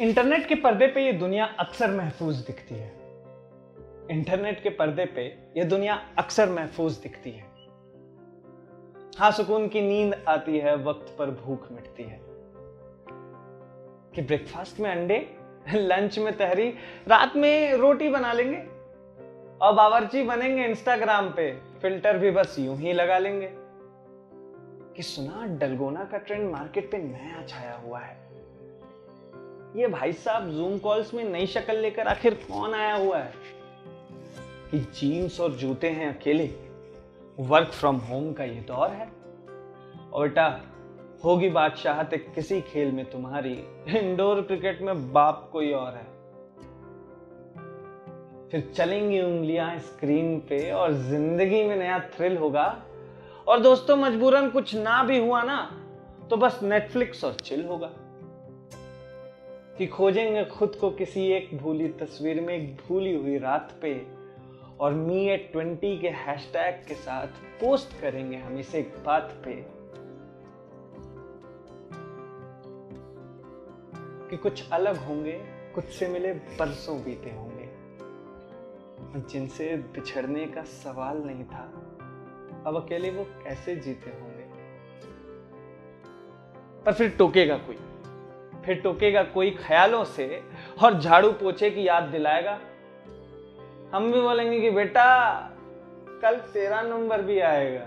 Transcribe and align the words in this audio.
Internet 0.00 0.46
के 0.46 0.54
पर्दे 0.54 0.86
पे 0.86 1.06
ये 1.06 1.12
दुनिया 1.12 1.44
अक्सर 1.44 1.90
महफूज 1.90 2.36
दिखती 2.36 2.74
है। 2.74 2.92
इंटरनेट 4.10 4.62
के 4.62 4.68
पर्दे 4.68 5.04
पे 5.04 5.26
ये 5.56 5.64
दुनिया 5.64 5.94
अक्सर 6.18 6.48
महफूज 6.48 6.92
दिखती 6.92 7.30
है। 7.30 7.46
हाँ 9.18 9.30
सुकून 9.30 9.68
की 9.68 9.80
नींद 9.80 10.24
आती 10.28 10.58
है, 10.58 10.76
वक्त 10.76 11.16
पर 11.18 11.30
भूख 11.30 11.72
मिटती 11.72 12.02
है। 12.02 12.20
कि 14.14 14.22
ब्रेकफास्ट 14.22 14.80
में 14.80 14.90
अंडे 14.90 15.36
लंच 15.74 16.18
में 16.18 16.36
तहरी, 16.36 16.70
रात 17.08 17.36
में 17.36 17.72
रोटी 17.72 18.08
बना 18.08 18.32
लेंगे 18.32 18.58
और 19.66 19.72
बावर्ची 19.72 20.22
बनेंगे 20.22 20.64
इंस्टाग्राम 20.64 21.28
पे 21.30 21.52
फ़िल्टर 21.54 22.18
भी 22.18 22.30
बस 22.30 22.56
यूँ 22.58 22.76
ही 22.76 22.92
लगा 22.92 23.18
लेंगे। 23.18 23.50
कि 24.96 25.02
सुना, 25.02 25.46
डलगोना 25.46 26.04
का 26.04 26.18
ट्रेंड 26.18 26.50
मार्केट 26.50 26.90
पे 26.90 26.98
नया 26.98 27.46
छाया 27.46 27.76
हुआ 27.76 27.98
है। 27.98 28.27
ये 29.76 29.86
भाई 29.86 30.12
साहब 30.12 30.50
जूम 30.50 30.78
कॉल्स 30.78 31.14
में 31.14 31.24
नई 31.24 31.46
शक्ल 31.46 31.76
लेकर 31.76 32.06
आखिर 32.06 32.34
कौन 32.34 32.74
आया 32.74 32.94
हुआ 32.94 33.18
है? 33.18 33.32
कि 34.70 34.78
जीन्स 34.78 35.40
और 35.40 35.52
जूते 35.52 35.90
हैं 35.90 36.18
अकेले। 36.18 36.54
वर्क 37.40 37.68
फ्रॉम 37.68 37.96
होम 37.96 38.32
का 38.32 38.44
ये 38.44 38.60
दौर 38.60 38.90
है। 38.90 39.08
और 40.12 40.28
बेटा 40.28 40.60
होगी 41.24 41.48
बादशाहत 41.48 42.10
किसी 42.34 42.60
खेल 42.60 42.92
में 42.92 43.10
तुम्हारी 43.10 43.52
इंडोर 43.88 44.42
क्रिकेट 44.42 44.82
में 44.82 45.12
बाप 45.12 45.48
कोई 45.52 45.72
और 45.72 45.94
है। 45.94 46.18
फिर 48.48 48.72
चलेंगी 48.76 49.20
उंगलियाँ 49.20 49.78
स्क्रीन 49.78 50.40
पे 50.40 50.72
और 50.72 50.92
ज़िंदगी 50.92 51.64
में 51.64 51.76
नया 51.76 51.98
थ्रिल 51.98 52.36
होगा। 52.36 52.82
और 53.48 53.60
दोस्तों, 53.60 53.96
मजबूरन 53.96 54.50
कुछ 54.50 54.74
ना 54.74 55.02
भी 55.02 55.18
हुआ 55.18 55.42
ना 55.42 55.84
तो 56.30 56.36
बस 56.36 56.60
नेटफ्लिक्स 56.62 57.24
और 57.24 57.32
चिल 57.34 57.64
होगा। 57.64 57.90
कि 59.78 59.86
खोजेंगे 59.86 60.44
खुद 60.44 60.74
को 60.80 60.90
किसी 60.90 61.26
एक 61.26 61.58
भूली 61.58 61.88
तस्वीर 61.88 62.40
में, 62.40 62.54
एक 62.54 62.76
भूली 62.88 63.14
हुई 63.14 63.38
रात 63.38 63.78
पे, 63.82 64.06
और 64.80 64.92
मी 64.92 65.28
एट 65.28 65.52
ट्वेंटी 65.52 65.98
के 65.98 66.08
हैशटैग 66.08 66.88
के 66.88 66.94
साथ 66.94 67.26
पोस्ट 67.60 68.00
करेंगे 68.00 68.36
हम 68.36 68.58
इसे 68.58 68.78
एक 68.78 68.94
बात 69.06 69.42
पे। 69.44 69.66
कि 74.30 74.36
कुछ 74.36 74.70
अलग 74.70 74.96
होंगे, 74.96 75.40
कुछ 75.74 75.84
से 75.84 76.08
मिले 76.08 76.32
बरसों 76.32 77.04
बीते 77.04 77.30
होंगे 77.30 77.68
जिनसे 79.28 79.76
बिछड़ने 79.76 80.46
का 80.46 80.62
सवाल 80.62 81.18
नहीं 81.18 81.44
था, 81.44 81.62
अब 82.66 82.76
अकेले 82.76 83.10
वो 83.10 83.24
कैसे 83.24 83.76
जीते 83.76 84.10
होंगे? 84.10 84.44
पर 86.82 86.92
फिर 86.92 87.10
टोकेगा 87.10 87.56
कोई? 87.58 87.78
फिर 88.64 88.80
टोकेगा 88.80 89.22
कोई 89.22 89.50
ख्यालों 89.50 90.04
से 90.04 90.42
और 90.82 91.00
झाड़ू 91.00 91.32
पोछे 91.32 91.70
की 91.70 91.88
याद 91.88 92.02
दिलाएगा। 92.02 92.58
हम 93.94 94.12
भी 94.12 94.20
बोलेंगे 94.20 94.60
कि 94.60 94.70
बेटा, 94.70 95.34
कल 96.22 96.36
तेरा 96.36 96.82
नंबर 96.82 97.22
भी 97.22 97.40
आएगा। 97.40 97.86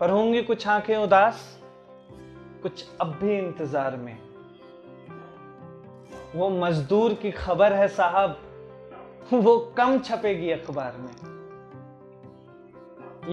पर 0.00 0.10
होंगी 0.10 0.42
कुछ 0.42 0.68
आँखें 0.68 0.96
उदास, 0.96 1.60
कुछ 2.62 2.84
अब 3.00 3.18
भी 3.22 3.38
इंतज़ार 3.38 3.96
में। 3.96 4.18
वो 6.34 6.48
मजदूर 6.50 7.14
की 7.14 7.30
खबर 7.30 7.72
है 7.72 7.88
साहब, 7.88 8.40
वो 9.32 9.58
कम 9.76 9.98
छपेगी 9.98 10.50
अखबार 10.50 10.96
में। 10.96 11.34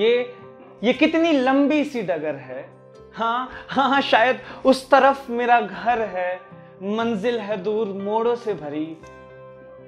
ये 0.01 0.35
ये 0.83 0.93
कितनी 0.93 1.31
लंबी 1.31 1.83
सी 1.83 2.01
डगर 2.01 2.35
है। 2.35 2.80
हाँ 3.13 3.49
हाँ 3.69 4.01
शायद 4.01 4.39
उस 4.65 4.89
तरफ़ 4.89 5.31
मेरा 5.31 5.61
घर 5.61 6.01
है, 6.01 6.41
मंजिल 6.81 7.39
है 7.39 7.57
दूर, 7.57 7.87
मोड़ों 7.87 8.35
से 8.35 8.53
भरी। 8.53 8.97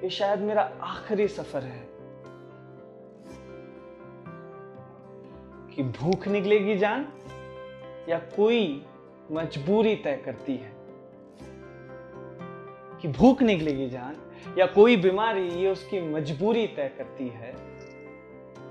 ये 0.04 0.10
शायद 0.10 0.38
मेरा 0.38 0.72
आखिरी 0.82 1.28
सफ़र 1.28 1.62
है। 1.62 1.88
कि 5.74 5.82
भूख 5.82 6.28
निकलेगी 6.28 6.78
जान, 6.78 7.08
या 8.08 8.18
कोई 8.18 8.86
मजबूरी 9.32 9.96
तय 9.96 10.16
करती 10.16 10.56
है। 10.56 10.72
कि 13.00 13.08
भूख 13.08 13.42
निकलेगी 13.42 13.90
जान, 13.90 14.16
या 14.58 14.66
कोई 14.66 14.96
बीमारी 14.96 15.48
ये 15.48 15.68
उसकी 15.70 16.00
मजबूरी 16.00 16.66
तय 16.66 16.88
करती 16.98 17.28
है। 17.28 17.54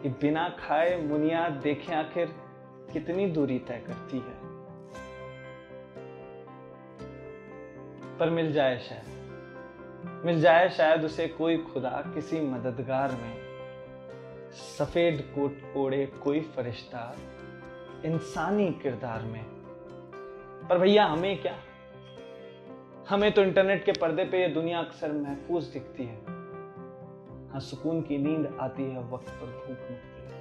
कि 0.04 0.10
बिना 0.10 0.50
खाए 0.50 1.02
मुनिया 1.02 1.50
देखे 1.50 1.96
आखिर 1.96 2.43
कितनी 2.94 3.26
दूरी 3.26 3.60
तय 3.60 3.84
करती 3.88 4.18
है? 4.18 4.54
पर 8.18 8.30
मिल 8.30 8.54
जाए 8.54 8.80
शायद। 8.80 9.24
मिल 10.26 10.42
जाए 10.42 10.70
शायद 10.70 11.04
उसे 11.04 11.28
कोई 11.28 11.58
खुदा 11.58 12.04
किसी 12.16 12.42
मददगार 12.42 13.12
में। 13.12 13.44
सफ़ेद 14.52 15.32
कोट 15.36 15.78
ओढ़े 15.78 16.06
कोई 16.06 16.42
फरिश्ता 16.42 17.16
इंसानी 18.06 18.72
किरदार 18.72 19.22
में। 19.22 19.44
पर 20.70 20.78
भैया, 20.78 21.06
हमें 21.06 21.42
क्या? 21.42 21.58
हमें 23.10 23.32
तो 23.32 23.42
इंटरनेट 23.42 23.86
के 23.86 23.92
पर्दे 23.92 24.26
पे 24.26 24.42
ये 24.42 24.48
दुनिया 24.48 24.80
अक्सर 24.80 25.12
महफूज 25.12 25.66
दिखती 25.66 26.04
है। 26.06 26.18
हाँ 27.52 27.60
सुकून 27.60 28.02
की 28.02 28.18
नींद 28.18 28.58
आती 28.62 28.84
है 28.84 29.04
वक्त 29.04 29.30
पर 29.30 29.46
भूख 29.46 29.70
मिटती 29.70 29.94
है 29.94 30.33